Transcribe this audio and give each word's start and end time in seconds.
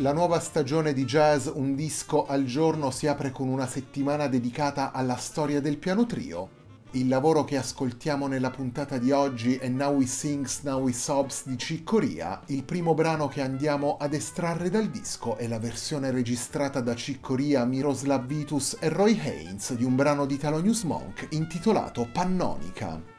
La 0.00 0.12
nuova 0.12 0.38
stagione 0.38 0.92
di 0.92 1.04
jazz 1.04 1.48
Un 1.52 1.74
disco 1.74 2.24
al 2.24 2.44
giorno 2.44 2.92
si 2.92 3.08
apre 3.08 3.32
con 3.32 3.48
una 3.48 3.66
settimana 3.66 4.28
dedicata 4.28 4.92
alla 4.92 5.16
storia 5.16 5.60
del 5.60 5.76
piano 5.76 6.06
trio. 6.06 6.50
Il 6.92 7.08
lavoro 7.08 7.42
che 7.42 7.56
ascoltiamo 7.56 8.28
nella 8.28 8.50
puntata 8.50 8.96
di 8.96 9.10
oggi 9.10 9.56
è 9.56 9.66
Now 9.66 9.96
We 9.96 10.06
Sings, 10.06 10.62
Now 10.62 10.82
We 10.82 10.92
Sobs 10.92 11.48
di 11.48 11.58
Ciccoria. 11.58 12.40
Il 12.46 12.62
primo 12.62 12.94
brano 12.94 13.26
che 13.26 13.40
andiamo 13.40 13.96
ad 13.98 14.14
estrarre 14.14 14.70
dal 14.70 14.86
disco 14.88 15.36
è 15.36 15.48
la 15.48 15.58
versione 15.58 16.12
registrata 16.12 16.80
da 16.80 16.94
Ciccoria, 16.94 17.64
Miroslav 17.64 18.24
Vitus 18.24 18.76
e 18.78 18.88
Roy 18.90 19.18
Haynes 19.18 19.74
di 19.74 19.82
un 19.82 19.96
brano 19.96 20.26
di 20.26 20.36
Thelonious 20.36 20.84
Monk 20.84 21.26
intitolato 21.30 22.08
Pannonica. 22.12 23.17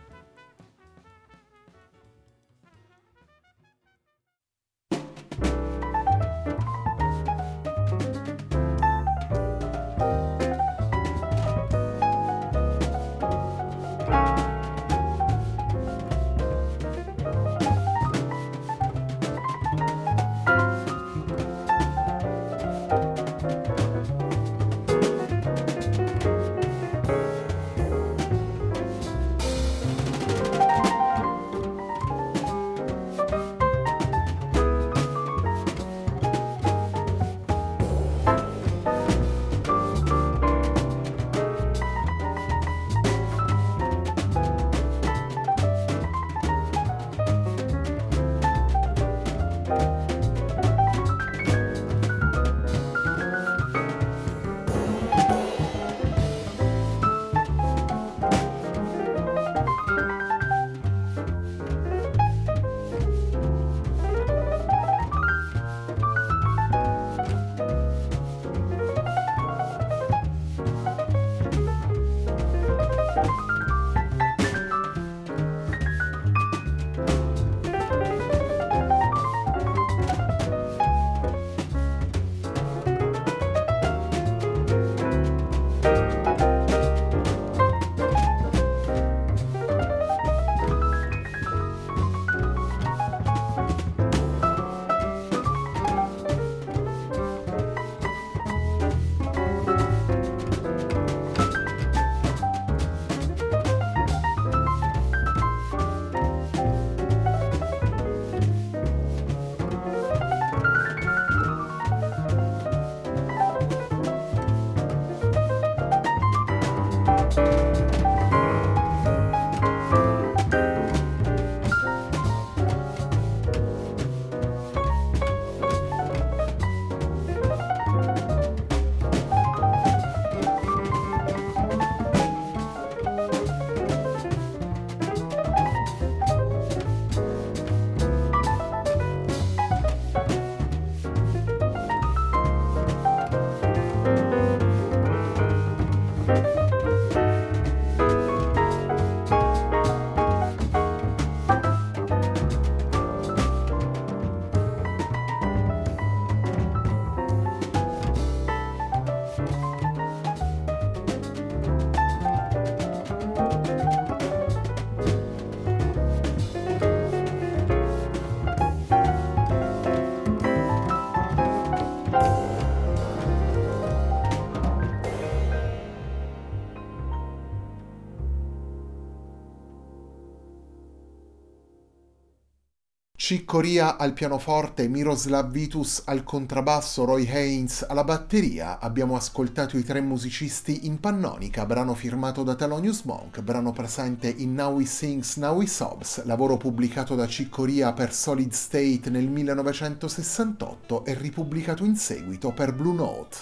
Chick 183.30 183.46
Corea 183.46 183.98
al 183.98 184.14
pianoforte, 184.14 184.88
Miroslav 184.88 185.52
Vitus 185.52 186.02
al 186.06 186.24
contrabbasso, 186.24 187.06
Roy 187.06 187.30
Haynes 187.30 187.86
alla 187.88 188.04
batteria. 188.04 188.80
Abbiamo 188.80 189.16
ascoltato 189.16 189.78
i 189.78 189.84
tre 189.84 190.02
musicisti 190.02 190.88
in 190.88 191.00
Pannonica, 191.00 191.64
brano 191.68 191.94
firmato 191.94 192.42
da 192.42 192.56
Thelonious 192.56 193.04
Monk, 193.04 193.42
brano 193.42 193.72
presente 193.72 194.34
in 194.36 194.56
Now 194.56 194.80
He 194.80 194.86
Sings, 194.88 195.36
Now 195.36 195.62
He 195.62 195.68
Sobs, 195.68 196.26
lavoro 196.26 196.58
pubblicato 196.58 197.14
da 197.14 197.28
Chick 197.28 197.52
Corea 197.52 197.94
per 197.94 198.16
Solid 198.16 198.52
State 198.52 199.12
nel 199.12 199.28
1968 199.28 201.06
e 201.06 201.14
ripubblicato 201.14 201.86
in 201.86 201.98
seguito 201.98 202.52
per 202.52 202.74
Blue 202.74 202.96
Note. 202.96 203.38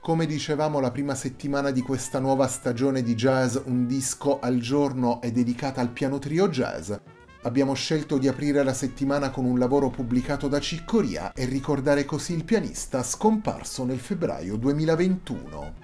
Come 0.00 0.26
dicevamo 0.26 0.78
la 0.78 0.92
prima 0.92 1.16
settimana 1.16 1.72
di 1.72 1.80
questa 1.80 2.20
nuova 2.20 2.46
stagione 2.46 3.02
di 3.02 3.16
jazz, 3.16 3.56
un 3.64 3.88
disco 3.88 4.38
al 4.38 4.60
giorno 4.60 5.20
è 5.20 5.32
dedicata 5.32 5.80
al 5.80 5.88
piano 5.88 6.20
trio 6.20 6.48
jazz 6.48 6.92
Abbiamo 7.46 7.74
scelto 7.74 8.16
di 8.16 8.26
aprire 8.26 8.62
la 8.62 8.72
settimana 8.72 9.28
con 9.28 9.44
un 9.44 9.58
lavoro 9.58 9.90
pubblicato 9.90 10.48
da 10.48 10.60
Ciccoria 10.60 11.34
e 11.34 11.44
ricordare 11.44 12.06
così 12.06 12.32
il 12.32 12.42
pianista 12.42 13.02
scomparso 13.02 13.84
nel 13.84 13.98
febbraio 13.98 14.56
2021. 14.56 15.74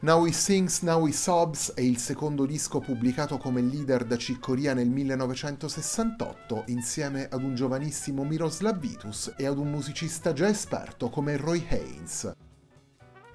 Now 0.00 0.26
He 0.26 0.32
Sings, 0.32 0.82
Now 0.82 1.06
He 1.06 1.12
Sobs 1.12 1.74
è 1.74 1.80
il 1.80 1.98
secondo 1.98 2.44
disco 2.44 2.80
pubblicato 2.80 3.38
come 3.38 3.60
leader 3.60 4.04
da 4.04 4.16
Ciccoria 4.16 4.74
nel 4.74 4.88
1968 4.88 6.64
insieme 6.66 7.28
ad 7.30 7.44
un 7.44 7.54
giovanissimo 7.54 8.24
Miroslav 8.24 8.80
Vitus 8.80 9.34
e 9.36 9.46
ad 9.46 9.58
un 9.58 9.70
musicista 9.70 10.32
già 10.32 10.48
esperto 10.48 11.08
come 11.08 11.36
Roy 11.36 11.64
Haynes. 11.68 12.32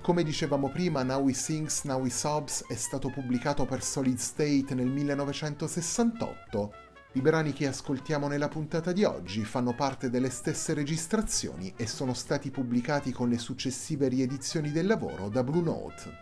Come 0.03 0.23
dicevamo 0.23 0.67
prima, 0.67 1.01
Now 1.01 1.29
He 1.29 1.33
Sings, 1.33 1.85
Now 1.85 2.03
He 2.05 2.09
Sobs 2.09 2.65
è 2.67 2.75
stato 2.75 3.09
pubblicato 3.09 3.63
per 3.63 3.81
Solid 3.81 4.17
State 4.17 4.75
nel 4.75 4.87
1968. 4.87 6.73
I 7.13 7.21
brani 7.21 7.53
che 7.53 7.67
ascoltiamo 7.67 8.27
nella 8.27 8.49
puntata 8.49 8.91
di 8.91 9.05
oggi 9.05 9.45
fanno 9.45 9.73
parte 9.73 10.09
delle 10.09 10.29
stesse 10.29 10.73
registrazioni 10.73 11.73
e 11.77 11.87
sono 11.87 12.13
stati 12.13 12.51
pubblicati 12.51 13.13
con 13.13 13.29
le 13.29 13.37
successive 13.37 14.09
riedizioni 14.09 14.73
del 14.73 14.87
lavoro 14.87 15.29
da 15.29 15.41
Blue 15.41 15.63
Note. 15.63 16.21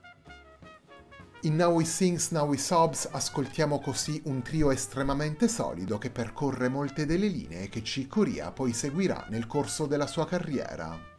In 1.41 1.55
Now 1.55 1.79
He 1.79 1.85
Sings, 1.85 2.29
Now 2.29 2.53
He 2.53 2.59
Sobs 2.59 3.09
ascoltiamo 3.11 3.79
così 3.79 4.21
un 4.25 4.43
trio 4.43 4.69
estremamente 4.69 5.47
solido 5.47 5.97
che 5.97 6.11
percorre 6.11 6.69
molte 6.69 7.07
delle 7.07 7.25
linee 7.25 7.67
che 7.67 7.83
Cicoria 7.83 8.51
poi 8.51 8.73
seguirà 8.73 9.25
nel 9.31 9.47
corso 9.47 9.87
della 9.87 10.05
sua 10.05 10.27
carriera. 10.27 11.10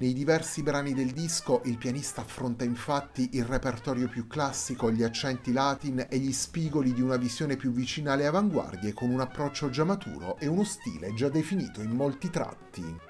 Nei 0.00 0.14
diversi 0.14 0.62
brani 0.62 0.94
del 0.94 1.10
disco 1.10 1.60
il 1.66 1.76
pianista 1.76 2.22
affronta 2.22 2.64
infatti 2.64 3.28
il 3.32 3.44
repertorio 3.44 4.08
più 4.08 4.26
classico, 4.26 4.90
gli 4.90 5.02
accenti 5.02 5.52
latin 5.52 6.06
e 6.08 6.16
gli 6.16 6.32
spigoli 6.32 6.94
di 6.94 7.02
una 7.02 7.16
visione 7.16 7.56
più 7.56 7.70
vicina 7.70 8.14
alle 8.14 8.24
avanguardie 8.24 8.94
con 8.94 9.10
un 9.10 9.20
approccio 9.20 9.68
già 9.68 9.84
maturo 9.84 10.38
e 10.38 10.46
uno 10.46 10.64
stile 10.64 11.12
già 11.12 11.28
definito 11.28 11.82
in 11.82 11.90
molti 11.90 12.30
tratti. 12.30 13.09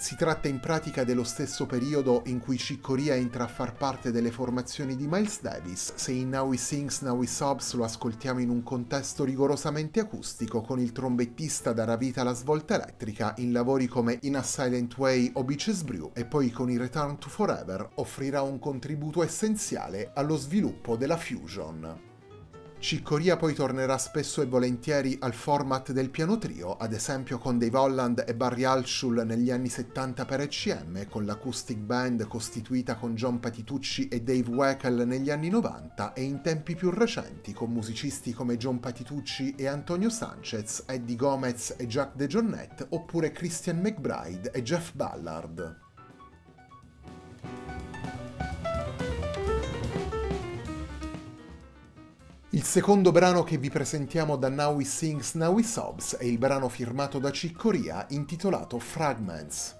Si 0.00 0.16
tratta 0.16 0.48
in 0.48 0.60
pratica 0.60 1.04
dello 1.04 1.24
stesso 1.24 1.66
periodo 1.66 2.22
in 2.24 2.38
cui 2.38 2.56
Ciccoria 2.56 3.14
entra 3.14 3.44
a 3.44 3.48
far 3.48 3.74
parte 3.74 4.10
delle 4.10 4.30
formazioni 4.30 4.96
di 4.96 5.06
Miles 5.06 5.42
Davis, 5.42 5.92
se 5.94 6.12
in 6.12 6.30
Now 6.30 6.50
He 6.54 6.56
Sings, 6.56 7.02
Now 7.02 7.22
He 7.22 7.26
Sobs 7.26 7.74
lo 7.74 7.84
ascoltiamo 7.84 8.40
in 8.40 8.48
un 8.48 8.62
contesto 8.62 9.24
rigorosamente 9.24 10.00
acustico 10.00 10.62
con 10.62 10.80
il 10.80 10.92
trombettista 10.92 11.74
darà 11.74 11.98
vita 11.98 12.22
alla 12.22 12.32
svolta 12.32 12.76
elettrica 12.76 13.34
in 13.36 13.52
lavori 13.52 13.88
come 13.88 14.16
In 14.22 14.36
a 14.36 14.42
Silent 14.42 14.96
Way 14.96 15.32
o 15.34 15.44
Beaches 15.44 15.82
Brew 15.82 16.12
e 16.14 16.24
poi 16.24 16.50
con 16.50 16.70
i 16.70 16.78
Return 16.78 17.18
to 17.18 17.28
Forever 17.28 17.86
offrirà 17.96 18.40
un 18.40 18.58
contributo 18.58 19.22
essenziale 19.22 20.12
allo 20.14 20.36
sviluppo 20.36 20.96
della 20.96 21.18
fusion. 21.18 22.09
Ciccoria 22.80 23.36
poi 23.36 23.52
tornerà 23.52 23.98
spesso 23.98 24.40
e 24.40 24.46
volentieri 24.46 25.18
al 25.20 25.34
format 25.34 25.92
del 25.92 26.08
piano 26.08 26.38
trio, 26.38 26.78
ad 26.78 26.94
esempio 26.94 27.36
con 27.36 27.58
Dave 27.58 27.76
Holland 27.76 28.24
e 28.26 28.34
Barry 28.34 28.64
Altschul 28.64 29.22
negli 29.26 29.50
anni 29.50 29.68
70 29.68 30.24
per 30.24 30.40
ECM, 30.40 31.06
con 31.06 31.26
l'acoustic 31.26 31.76
band 31.76 32.26
costituita 32.26 32.96
con 32.96 33.14
John 33.14 33.38
Patitucci 33.38 34.08
e 34.08 34.22
Dave 34.22 34.48
Weckl 34.48 35.02
negli 35.02 35.30
anni 35.30 35.50
90 35.50 36.14
e 36.14 36.22
in 36.22 36.40
tempi 36.40 36.74
più 36.74 36.88
recenti 36.88 37.52
con 37.52 37.70
musicisti 37.70 38.32
come 38.32 38.56
John 38.56 38.80
Patitucci 38.80 39.56
e 39.56 39.66
Antonio 39.66 40.08
Sanchez, 40.08 40.84
Eddie 40.86 41.16
Gomez 41.16 41.74
e 41.76 41.86
Jack 41.86 42.16
DeJohnette, 42.16 42.86
oppure 42.88 43.30
Christian 43.30 43.78
McBride 43.78 44.52
e 44.52 44.62
Jeff 44.62 44.94
Ballard. 44.94 45.88
Il 52.52 52.64
secondo 52.64 53.12
brano 53.12 53.44
che 53.44 53.58
vi 53.58 53.70
presentiamo 53.70 54.34
da 54.34 54.48
Now 54.48 54.80
He 54.80 54.84
Sings, 54.84 55.34
Now 55.34 55.56
He 55.56 55.62
Sobs 55.62 56.16
è 56.16 56.24
il 56.24 56.36
brano 56.36 56.68
firmato 56.68 57.20
da 57.20 57.30
Ciccoria 57.30 58.06
intitolato 58.08 58.80
Fragments. 58.80 59.79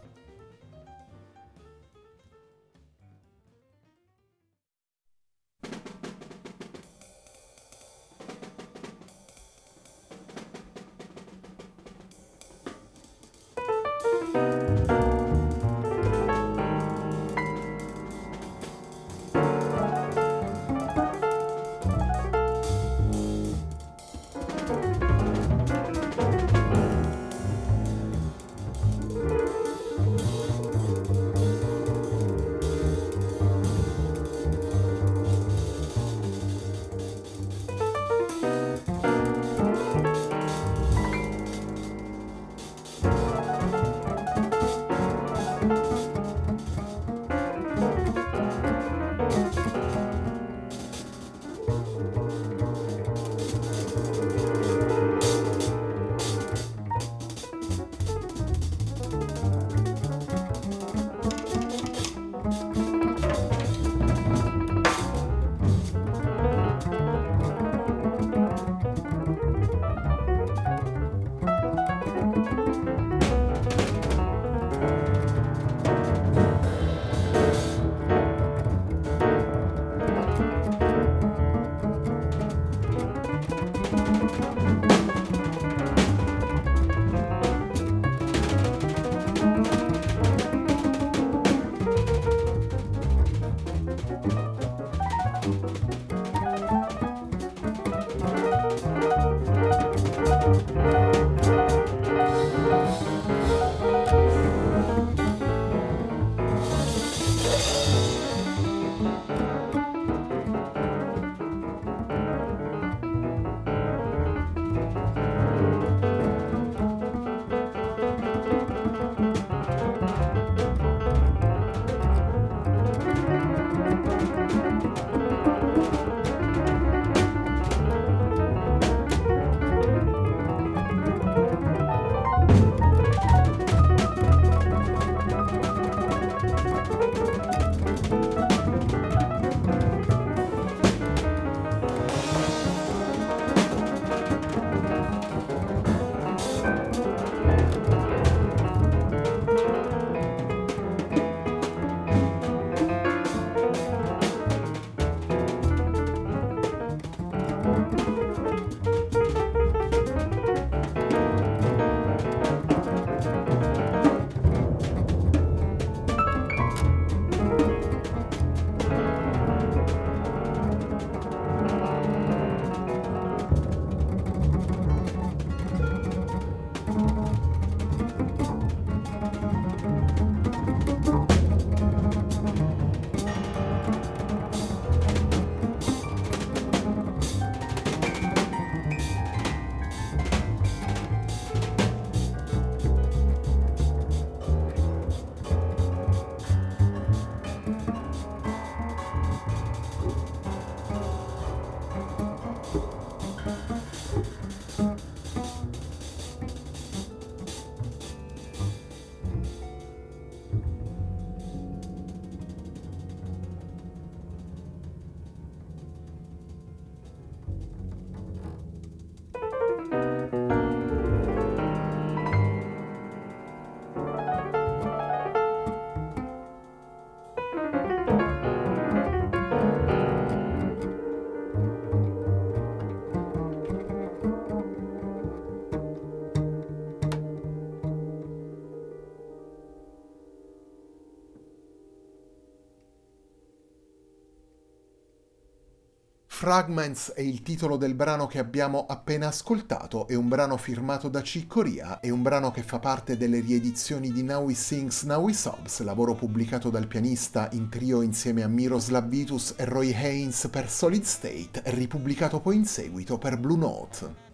Fragments 246.40 247.12
è 247.12 247.20
il 247.20 247.42
titolo 247.42 247.76
del 247.76 247.92
brano 247.92 248.26
che 248.26 248.38
abbiamo 248.38 248.86
appena 248.88 249.26
ascoltato, 249.26 250.08
è 250.08 250.14
un 250.14 250.26
brano 250.26 250.56
firmato 250.56 251.10
da 251.10 251.22
Ciccoria, 251.22 252.00
è 252.00 252.08
un 252.08 252.22
brano 252.22 252.50
che 252.50 252.62
fa 252.62 252.78
parte 252.78 253.18
delle 253.18 253.40
riedizioni 253.40 254.10
di 254.10 254.22
Now 254.22 254.44
We 254.44 254.54
Sings, 254.54 255.02
Now 255.02 255.22
We 255.22 255.34
Sobs, 255.34 255.82
lavoro 255.82 256.14
pubblicato 256.14 256.70
dal 256.70 256.86
pianista 256.86 257.50
in 257.52 257.68
trio 257.68 258.00
insieme 258.00 258.42
a 258.42 258.48
Miroslav 258.48 259.06
Vitus 259.06 259.52
e 259.58 259.66
Roy 259.66 259.92
Haynes 259.92 260.48
per 260.50 260.70
Solid 260.70 261.02
State 261.02 261.60
ripubblicato 261.64 262.40
poi 262.40 262.56
in 262.56 262.64
seguito 262.64 263.18
per 263.18 263.38
Blue 263.38 263.58
Note. 263.58 264.28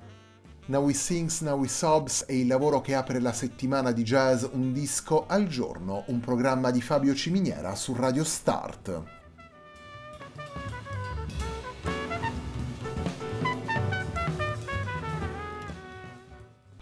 Now 0.67 0.85
We 0.85 0.95
Sings, 0.95 1.41
Now 1.41 1.59
We 1.59 1.67
Sobs 1.67 2.27
è 2.27 2.35
il 2.35 2.47
lavoro 2.47 2.81
che 2.81 2.95
apre 2.95 3.19
la 3.19 3.33
settimana 3.33 3.91
di 3.91 4.05
jazz 4.05 4.45
Un 4.53 4.73
disco 4.73 5.27
al 5.27 5.49
giorno, 5.49 6.05
un 6.07 6.21
programma 6.21 6.71
di 6.71 6.81
Fabio 6.81 7.17
Ciminiera 7.17 7.75
su 7.75 7.95
Radio 7.95 8.23
Start. 8.23 9.16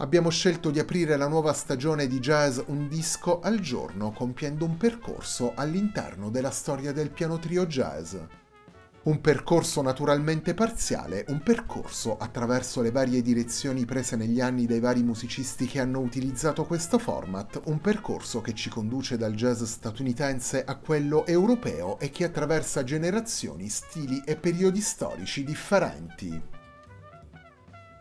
Abbiamo 0.04 0.28
scelto 0.28 0.70
di 0.70 0.78
aprire 0.78 1.16
la 1.16 1.28
nuova 1.28 1.54
stagione 1.54 2.06
di 2.06 2.18
jazz 2.18 2.60
un 2.66 2.88
disco 2.88 3.40
al 3.40 3.58
giorno 3.60 4.12
compiendo 4.12 4.66
un 4.66 4.76
percorso 4.76 5.52
all'interno 5.54 6.28
della 6.28 6.50
storia 6.50 6.92
del 6.92 7.08
piano 7.08 7.38
trio 7.38 7.64
jazz. 7.64 8.14
Un 9.04 9.20
percorso 9.22 9.80
naturalmente 9.80 10.52
parziale, 10.52 11.24
un 11.28 11.42
percorso 11.42 12.18
attraverso 12.18 12.82
le 12.82 12.90
varie 12.90 13.22
direzioni 13.22 13.86
prese 13.86 14.16
negli 14.16 14.42
anni 14.42 14.66
dai 14.66 14.80
vari 14.80 15.02
musicisti 15.02 15.66
che 15.66 15.80
hanno 15.80 16.00
utilizzato 16.00 16.66
questo 16.66 16.98
format, 16.98 17.62
un 17.64 17.80
percorso 17.80 18.42
che 18.42 18.52
ci 18.52 18.68
conduce 18.68 19.16
dal 19.16 19.32
jazz 19.32 19.62
statunitense 19.62 20.64
a 20.64 20.76
quello 20.76 21.24
europeo 21.24 21.98
e 21.98 22.10
che 22.10 22.24
attraversa 22.24 22.84
generazioni, 22.84 23.70
stili 23.70 24.22
e 24.26 24.36
periodi 24.36 24.82
storici 24.82 25.44
differenti. 25.44 26.53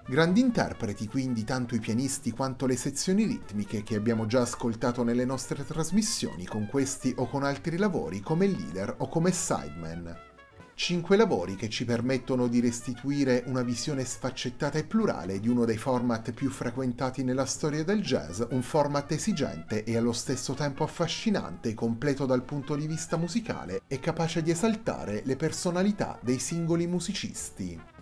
Grandi 0.06 0.42
interpreti 0.42 1.08
quindi 1.08 1.46
tanto 1.46 1.76
i 1.76 1.80
pianisti 1.80 2.32
quanto 2.32 2.66
le 2.66 2.76
sezioni 2.76 3.24
ritmiche 3.24 3.84
che 3.84 3.96
abbiamo 3.96 4.26
già 4.26 4.42
ascoltato 4.42 5.02
nelle 5.02 5.24
nostre 5.24 5.66
trasmissioni 5.66 6.46
con 6.46 6.68
questi 6.68 7.14
o 7.18 7.30
con 7.30 7.44
altri 7.44 7.78
lavori 7.78 8.20
come 8.20 8.48
leader 8.48 8.96
o 8.98 9.08
come 9.08 9.32
sideman. 9.32 10.32
Cinque 10.76 11.16
lavori 11.16 11.56
che 11.56 11.70
ci 11.70 11.86
permettono 11.86 12.48
di 12.48 12.60
restituire 12.60 13.44
una 13.46 13.62
visione 13.62 14.04
sfaccettata 14.04 14.78
e 14.78 14.84
plurale 14.84 15.40
di 15.40 15.48
uno 15.48 15.64
dei 15.64 15.78
format 15.78 16.34
più 16.34 16.50
frequentati 16.50 17.24
nella 17.24 17.46
storia 17.46 17.86
del 17.86 18.02
jazz, 18.02 18.42
un 18.50 18.62
format 18.62 19.10
esigente 19.14 19.86
e 19.86 19.96
allo 19.96 20.14
stesso 20.14 20.54
tempo 20.54 20.84
affascinante, 20.84 21.74
completo 21.74 22.26
dal 22.26 22.44
punto 22.44 22.76
di 22.76 22.88
vista 22.88 23.16
musicale 23.16 23.84
e 23.88 24.00
capace 24.00 24.42
di 24.44 24.52
esaltare 24.52 25.22
le 25.24 25.38
personalità 25.38 26.20
dei 26.22 26.40
singoli 26.40 26.88
musicisti. 26.88 27.93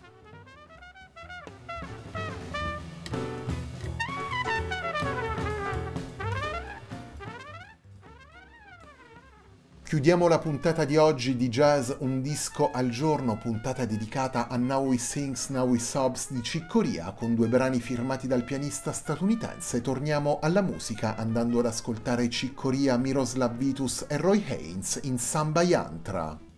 Chiudiamo 9.91 10.29
la 10.29 10.39
puntata 10.39 10.85
di 10.85 10.95
oggi 10.95 11.35
di 11.35 11.49
Jazz 11.49 11.91
Un 11.97 12.21
disco 12.21 12.71
al 12.71 12.87
giorno, 12.87 13.37
puntata 13.37 13.83
dedicata 13.83 14.47
a 14.47 14.55
Now 14.55 14.85
We 14.85 14.97
Sings, 14.97 15.49
Now 15.49 15.67
We 15.67 15.79
Sobs 15.79 16.31
di 16.31 16.41
Ciccoria, 16.41 17.11
con 17.11 17.35
due 17.35 17.49
brani 17.49 17.81
firmati 17.81 18.25
dal 18.25 18.45
pianista 18.45 18.93
statunitense. 18.93 19.81
Torniamo 19.81 20.39
alla 20.41 20.61
musica 20.61 21.17
andando 21.17 21.59
ad 21.59 21.65
ascoltare 21.65 22.29
Ciccoria, 22.29 22.95
Miroslav 22.95 23.53
Vitus 23.57 24.05
e 24.07 24.15
Roy 24.15 24.41
Haynes 24.47 25.01
in 25.03 25.17
Samba 25.17 25.61
Yantra. 25.61 26.50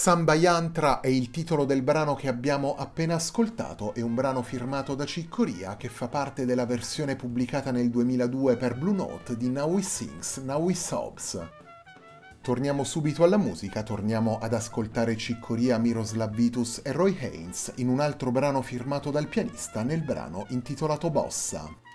Samba 0.00 0.34
Yantra 0.34 1.00
è 1.00 1.08
il 1.08 1.28
titolo 1.28 1.64
del 1.64 1.82
brano 1.82 2.14
che 2.14 2.28
abbiamo 2.28 2.76
appena 2.76 3.16
ascoltato, 3.16 3.94
è 3.94 4.00
un 4.00 4.14
brano 4.14 4.42
firmato 4.42 4.94
da 4.94 5.04
Ciccoria 5.04 5.76
che 5.76 5.88
fa 5.88 6.06
parte 6.06 6.44
della 6.44 6.66
versione 6.66 7.16
pubblicata 7.16 7.72
nel 7.72 7.90
2002 7.90 8.56
per 8.56 8.78
Blue 8.78 8.94
Note 8.94 9.36
di 9.36 9.50
Now 9.50 9.72
We 9.72 9.82
Sings, 9.82 10.36
Now 10.36 10.62
We 10.62 10.74
Sobs. 10.74 11.44
torniamo 12.40 12.84
subito 12.84 13.24
alla 13.24 13.38
musica, 13.38 13.82
torniamo 13.82 14.38
ad 14.40 14.54
ascoltare 14.54 15.16
Ciccoria, 15.16 15.78
Miroslav 15.78 16.32
Vitus 16.32 16.80
e 16.84 16.92
Roy 16.92 17.18
Haynes 17.20 17.72
in 17.78 17.88
un 17.88 17.98
altro 17.98 18.30
brano 18.30 18.62
firmato 18.62 19.10
dal 19.10 19.26
pianista 19.26 19.82
nel 19.82 20.04
brano 20.04 20.46
intitolato 20.50 21.10
Bossa. 21.10 21.87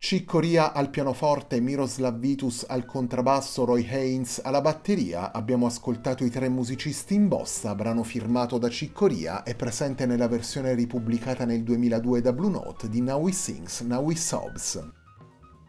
Ciccoria 0.00 0.72
al 0.72 0.90
pianoforte, 0.90 1.60
Miroslav 1.60 2.16
Vitus 2.18 2.64
al 2.68 2.86
contrabbasso, 2.86 3.64
Roy 3.64 3.84
Haynes 3.84 4.40
alla 4.42 4.60
batteria. 4.60 5.32
Abbiamo 5.32 5.66
ascoltato 5.66 6.24
i 6.24 6.30
tre 6.30 6.48
musicisti 6.48 7.14
in 7.14 7.26
bossa, 7.26 7.74
brano 7.74 8.04
firmato 8.04 8.58
da 8.58 8.70
Ciccoria 8.70 9.42
e 9.42 9.56
presente 9.56 10.06
nella 10.06 10.28
versione 10.28 10.72
ripubblicata 10.74 11.44
nel 11.44 11.64
2002 11.64 12.20
da 12.20 12.32
Blue 12.32 12.48
Note 12.48 12.88
di 12.88 13.02
Now 13.02 13.20
We 13.20 13.32
Sings, 13.32 13.80
Now 13.80 14.04
We 14.04 14.14
Sobs. 14.14 14.97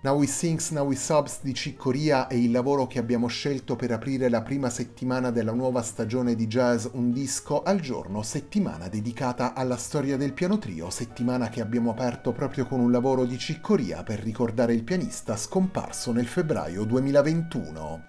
Now 0.02 0.18
We 0.18 0.28
Sings, 0.28 0.70
Now 0.72 0.86
We 0.88 0.96
Sobs 0.96 1.40
di 1.42 1.54
Ciccoria 1.54 2.28
è 2.28 2.34
il 2.34 2.52
lavoro 2.52 2.88
che 2.88 3.00
abbiamo 3.00 3.28
scelto 3.28 3.76
per 3.76 3.92
aprire 3.92 4.30
la 4.30 4.42
prima 4.42 4.70
settimana 4.70 5.30
della 5.30 5.52
nuova 5.52 5.82
stagione 5.82 6.36
di 6.36 6.48
jazz 6.48 6.86
Un 6.94 7.12
disco 7.12 7.64
al 7.64 7.82
giorno, 7.82 8.24
settimana 8.24 8.88
dedicata 8.88 9.54
alla 9.54 9.76
storia 9.76 10.16
del 10.16 10.32
piano 10.32 10.58
trio, 10.58 10.90
settimana 10.90 11.50
che 11.50 11.60
abbiamo 11.60 11.92
aperto 11.92 12.32
proprio 12.32 12.66
con 12.66 12.80
un 12.80 12.92
lavoro 12.92 13.26
di 13.26 13.38
Ciccoria 13.38 14.02
per 14.04 14.20
ricordare 14.20 14.74
il 14.74 14.86
pianista 14.86 15.36
scomparso 15.36 16.14
nel 16.14 16.28
febbraio 16.28 16.86
2021. 16.86 18.09